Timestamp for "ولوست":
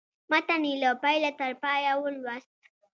1.97-2.53